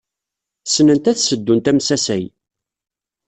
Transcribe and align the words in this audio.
Ssnent 0.63 1.09
ad 1.11 1.17
sseddunt 1.19 1.69
amsasay. 1.71 2.23